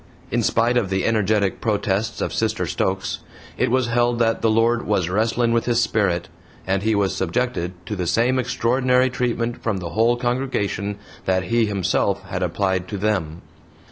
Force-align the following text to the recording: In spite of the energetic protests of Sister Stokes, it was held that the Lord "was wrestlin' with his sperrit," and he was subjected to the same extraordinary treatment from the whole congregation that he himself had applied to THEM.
In 0.31 0.41
spite 0.41 0.77
of 0.77 0.89
the 0.89 1.05
energetic 1.05 1.61
protests 1.61 2.21
of 2.21 2.33
Sister 2.33 2.65
Stokes, 2.65 3.19
it 3.55 3.69
was 3.69 3.85
held 3.85 4.17
that 4.17 4.41
the 4.41 4.49
Lord 4.49 4.87
"was 4.87 5.09
wrestlin' 5.09 5.53
with 5.53 5.65
his 5.65 5.79
sperrit," 5.79 6.27
and 6.65 6.81
he 6.81 6.95
was 6.95 7.15
subjected 7.15 7.73
to 7.85 7.95
the 7.95 8.07
same 8.07 8.39
extraordinary 8.39 9.11
treatment 9.11 9.61
from 9.61 9.77
the 9.77 9.89
whole 9.89 10.17
congregation 10.17 10.97
that 11.25 11.43
he 11.43 11.67
himself 11.67 12.23
had 12.23 12.41
applied 12.41 12.87
to 12.87 12.97
THEM. 12.97 13.43